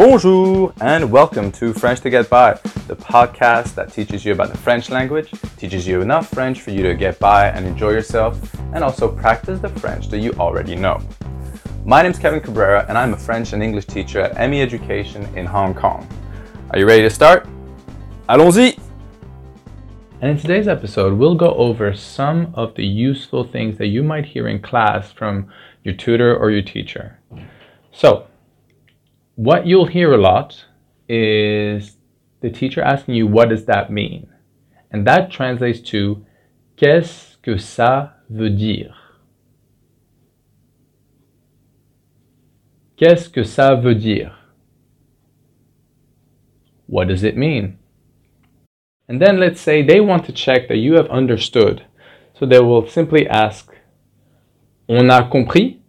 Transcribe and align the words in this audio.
Bonjour 0.00 0.72
and 0.80 1.12
welcome 1.12 1.52
to 1.52 1.74
French 1.74 2.00
to 2.00 2.08
Get 2.08 2.30
By, 2.30 2.54
the 2.88 2.96
podcast 2.96 3.74
that 3.74 3.92
teaches 3.92 4.24
you 4.24 4.32
about 4.32 4.50
the 4.50 4.56
French 4.56 4.88
language, 4.88 5.30
teaches 5.58 5.86
you 5.86 6.00
enough 6.00 6.30
French 6.30 6.62
for 6.62 6.70
you 6.70 6.82
to 6.84 6.94
get 6.94 7.18
by 7.18 7.48
and 7.48 7.66
enjoy 7.66 7.90
yourself, 7.90 8.40
and 8.72 8.82
also 8.82 9.14
practice 9.14 9.60
the 9.60 9.68
French 9.68 10.08
that 10.08 10.20
you 10.20 10.32
already 10.38 10.74
know. 10.74 10.98
My 11.84 12.00
name 12.00 12.12
is 12.12 12.18
Kevin 12.18 12.40
Cabrera 12.40 12.86
and 12.88 12.96
I'm 12.96 13.12
a 13.12 13.16
French 13.18 13.52
and 13.52 13.62
English 13.62 13.84
teacher 13.84 14.20
at 14.20 14.38
Emmy 14.38 14.62
Education 14.62 15.22
in 15.36 15.44
Hong 15.44 15.74
Kong. 15.74 16.08
Are 16.70 16.78
you 16.78 16.86
ready 16.86 17.02
to 17.02 17.10
start? 17.10 17.46
Allons-y! 18.30 18.74
And 20.22 20.30
in 20.30 20.38
today's 20.38 20.66
episode, 20.66 21.18
we'll 21.18 21.34
go 21.34 21.52
over 21.56 21.94
some 21.94 22.54
of 22.54 22.74
the 22.74 22.86
useful 22.86 23.44
things 23.44 23.76
that 23.76 23.88
you 23.88 24.02
might 24.02 24.24
hear 24.24 24.48
in 24.48 24.62
class 24.62 25.12
from 25.12 25.52
your 25.84 25.92
tutor 25.92 26.34
or 26.34 26.50
your 26.50 26.62
teacher. 26.62 27.18
So, 27.92 28.29
what 29.40 29.66
you'll 29.66 29.86
hear 29.86 30.12
a 30.12 30.18
lot 30.18 30.66
is 31.08 31.96
the 32.42 32.50
teacher 32.50 32.82
asking 32.82 33.14
you, 33.14 33.26
What 33.26 33.48
does 33.48 33.64
that 33.64 33.90
mean? 33.90 34.28
And 34.90 35.06
that 35.06 35.30
translates 35.30 35.80
to 35.92 36.26
Qu'est-ce 36.76 37.38
que 37.42 37.56
ça 37.56 38.12
veut 38.30 38.50
dire? 38.50 38.94
Qu'est-ce 42.98 43.30
que 43.30 43.42
ça 43.42 43.74
veut 43.74 43.94
dire? 43.94 44.36
What 46.86 47.08
does 47.08 47.24
it 47.24 47.34
mean? 47.34 47.78
And 49.08 49.22
then 49.22 49.40
let's 49.40 49.60
say 49.62 49.82
they 49.82 50.00
want 50.00 50.26
to 50.26 50.32
check 50.32 50.68
that 50.68 50.76
you 50.76 50.96
have 50.96 51.08
understood. 51.08 51.86
So 52.38 52.44
they 52.44 52.60
will 52.60 52.86
simply 52.86 53.26
ask, 53.26 53.72
On 54.86 55.08
a 55.08 55.26
compris? 55.30 55.79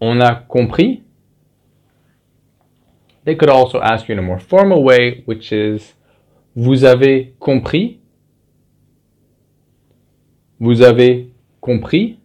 On 0.00 0.20
a 0.20 0.44
compris? 0.48 1.02
They 3.24 3.34
could 3.34 3.48
also 3.48 3.80
ask 3.80 4.08
you 4.08 4.12
in 4.12 4.18
a 4.18 4.22
more 4.22 4.38
formal 4.38 4.84
way, 4.84 5.22
which 5.24 5.52
is 5.52 5.94
Vous 6.56 6.84
avez 6.84 7.34
compris? 7.40 7.98
Vous 10.60 10.80
avez 10.80 11.30
compris? 11.60 12.16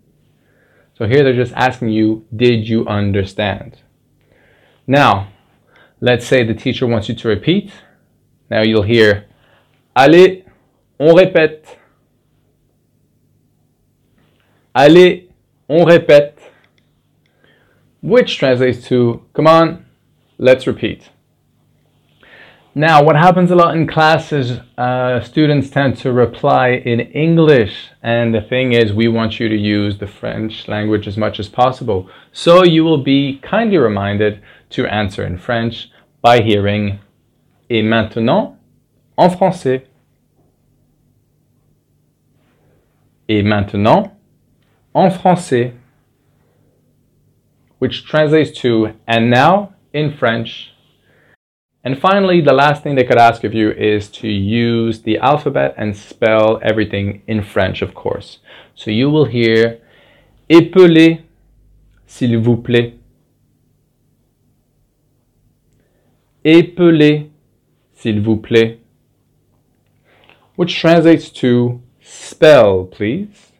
So 0.97 1.05
here 1.07 1.23
they're 1.23 1.33
just 1.33 1.53
asking 1.53 1.89
you, 1.89 2.25
Did 2.35 2.67
you 2.67 2.85
understand? 2.87 3.79
Now, 4.85 5.29
let's 5.99 6.25
say 6.25 6.43
the 6.43 6.53
teacher 6.53 6.87
wants 6.87 7.09
you 7.09 7.15
to 7.15 7.27
repeat. 7.27 7.71
Now 8.49 8.61
you'll 8.61 8.83
hear 8.83 9.25
Allez, 9.95 10.43
on 10.99 11.15
répète. 11.15 11.77
Allez, 14.73 15.29
on 15.67 15.83
répète 15.85 16.40
which 18.01 18.37
translates 18.37 18.87
to, 18.87 19.25
come 19.33 19.47
on, 19.47 19.85
let's 20.37 20.67
repeat. 20.67 21.09
Now, 22.73 23.03
what 23.03 23.17
happens 23.17 23.51
a 23.51 23.55
lot 23.55 23.75
in 23.75 23.85
classes, 23.85 24.59
uh, 24.77 25.19
students 25.21 25.69
tend 25.69 25.97
to 25.97 26.13
reply 26.13 26.69
in 26.69 27.01
English, 27.01 27.89
and 28.01 28.33
the 28.33 28.41
thing 28.41 28.71
is, 28.71 28.93
we 28.93 29.09
want 29.09 29.39
you 29.41 29.49
to 29.49 29.57
use 29.57 29.97
the 29.97 30.07
French 30.07 30.69
language 30.69 31.05
as 31.05 31.17
much 31.17 31.37
as 31.37 31.49
possible. 31.49 32.09
So 32.31 32.63
you 32.63 32.85
will 32.85 33.03
be 33.03 33.39
kindly 33.43 33.77
reminded 33.77 34.41
to 34.69 34.85
answer 34.87 35.25
in 35.25 35.37
French 35.37 35.89
by 36.21 36.41
hearing 36.41 36.99
Et 37.73 37.83
maintenant, 37.83 38.57
en 39.15 39.29
français. 39.29 39.83
Et 43.29 43.43
maintenant, 43.43 44.17
en 44.93 45.09
français 45.09 45.71
which 47.81 48.05
translates 48.05 48.51
to 48.59 48.93
and 49.07 49.31
now 49.31 49.73
in 49.91 50.15
French. 50.15 50.71
And 51.83 51.97
finally, 51.97 52.39
the 52.39 52.53
last 52.53 52.83
thing 52.83 52.93
they 52.93 53.03
could 53.03 53.17
ask 53.17 53.43
of 53.43 53.55
you 53.55 53.71
is 53.71 54.07
to 54.19 54.27
use 54.27 55.01
the 55.01 55.17
alphabet 55.17 55.73
and 55.77 55.97
spell 55.97 56.59
everything 56.61 57.23
in 57.25 57.41
French, 57.41 57.81
of 57.81 57.95
course. 57.95 58.37
So 58.75 58.91
you 58.91 59.09
will 59.09 59.25
hear 59.25 59.79
Épelez, 60.47 61.23
s'il 62.05 62.39
vous 62.39 62.57
plaît. 62.57 62.99
Épelez, 66.45 67.31
s'il 67.95 68.21
vous 68.21 68.37
plaît. 68.37 68.77
Which 70.55 70.79
translates 70.79 71.31
to 71.41 71.81
spell, 71.99 72.85
please. 72.85 73.53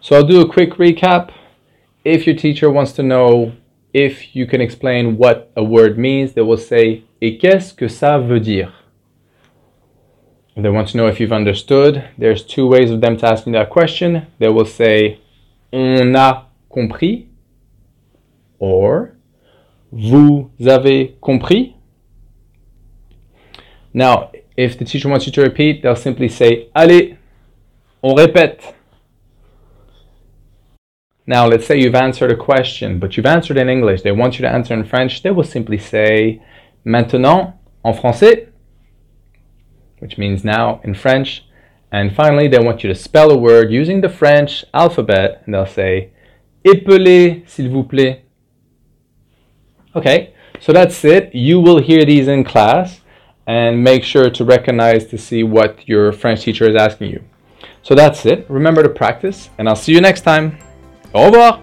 So 0.00 0.14
I'll 0.14 0.22
do 0.22 0.40
a 0.40 0.48
quick 0.48 0.74
recap 0.74 1.32
if 2.06 2.24
your 2.24 2.36
teacher 2.36 2.70
wants 2.70 2.92
to 2.92 3.02
know 3.02 3.52
if 3.92 4.36
you 4.36 4.46
can 4.46 4.60
explain 4.60 5.16
what 5.16 5.50
a 5.56 5.64
word 5.64 5.98
means, 5.98 6.34
they 6.34 6.40
will 6.40 6.56
say 6.56 7.02
Et 7.20 7.36
qu'est-ce 7.36 7.74
que 7.74 7.88
ça 7.88 8.18
veut 8.18 8.38
dire? 8.38 8.72
They 10.56 10.70
want 10.70 10.86
to 10.88 10.96
know 10.96 11.08
if 11.08 11.18
you've 11.18 11.32
understood, 11.32 12.04
there's 12.16 12.44
two 12.44 12.68
ways 12.68 12.92
of 12.92 13.00
them 13.00 13.16
to 13.16 13.26
asking 13.26 13.54
that 13.54 13.70
question. 13.70 14.28
They 14.38 14.48
will 14.48 14.66
say 14.66 15.18
On 15.72 16.14
a 16.14 16.46
compris 16.70 17.26
or 18.60 19.16
Vous 19.90 20.50
avez 20.60 21.16
compris. 21.20 21.74
Now, 23.92 24.30
if 24.56 24.78
the 24.78 24.84
teacher 24.84 25.08
wants 25.08 25.26
you 25.26 25.32
to 25.32 25.42
repeat, 25.42 25.82
they'll 25.82 25.96
simply 25.96 26.28
say 26.28 26.68
Allez, 26.72 27.16
on 28.00 28.14
répète. 28.14 28.74
Now, 31.28 31.46
let's 31.46 31.66
say 31.66 31.80
you've 31.80 31.96
answered 31.96 32.30
a 32.30 32.36
question, 32.36 33.00
but 33.00 33.16
you've 33.16 33.26
answered 33.26 33.56
in 33.56 33.68
English. 33.68 34.02
They 34.02 34.12
want 34.12 34.38
you 34.38 34.42
to 34.42 34.52
answer 34.52 34.74
in 34.74 34.84
French. 34.84 35.22
They 35.22 35.32
will 35.32 35.44
simply 35.44 35.78
say 35.78 36.40
maintenant 36.84 37.54
en 37.84 37.94
français, 37.94 38.48
which 39.98 40.18
means 40.18 40.44
now 40.44 40.80
in 40.84 40.94
French. 40.94 41.44
And 41.90 42.14
finally, 42.14 42.46
they 42.46 42.60
want 42.60 42.84
you 42.84 42.88
to 42.88 42.94
spell 42.94 43.32
a 43.32 43.36
word 43.36 43.72
using 43.72 44.00
the 44.00 44.08
French 44.08 44.64
alphabet, 44.72 45.42
and 45.44 45.54
they'll 45.54 45.66
say 45.66 46.10
épelez, 46.64 47.48
s'il 47.48 47.70
vous 47.70 47.84
plaît. 47.84 48.20
Okay, 49.96 50.32
so 50.60 50.72
that's 50.72 51.04
it. 51.04 51.34
You 51.34 51.58
will 51.60 51.80
hear 51.80 52.04
these 52.04 52.28
in 52.28 52.44
class 52.44 53.00
and 53.48 53.82
make 53.82 54.04
sure 54.04 54.30
to 54.30 54.44
recognize 54.44 55.06
to 55.06 55.18
see 55.18 55.42
what 55.42 55.88
your 55.88 56.12
French 56.12 56.42
teacher 56.42 56.68
is 56.68 56.76
asking 56.76 57.10
you. 57.10 57.22
So 57.82 57.94
that's 57.94 58.26
it. 58.26 58.46
Remember 58.48 58.82
to 58.82 58.88
practice, 58.88 59.48
and 59.58 59.68
I'll 59.68 59.76
see 59.76 59.92
you 59.92 60.00
next 60.00 60.22
time. 60.22 60.58
Revoir! 61.24 61.60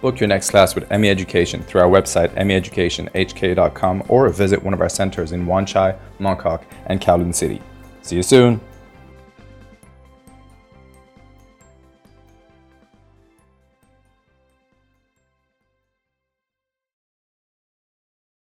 Book 0.00 0.20
your 0.20 0.28
next 0.28 0.50
class 0.50 0.74
with 0.74 0.90
Emmy 0.90 1.08
Education 1.08 1.62
through 1.62 1.80
our 1.80 1.88
website, 1.88 2.34
emmyeducationhk.com, 2.34 4.04
or 4.08 4.28
visit 4.28 4.62
one 4.62 4.74
of 4.74 4.80
our 4.80 4.88
centers 4.88 5.32
in 5.32 5.46
Wan 5.46 5.64
Chai, 5.64 5.94
Mongkok, 6.18 6.62
and 6.86 7.00
Kowloon 7.00 7.34
City. 7.34 7.62
See 8.02 8.16
you 8.16 8.22
soon! 8.22 8.60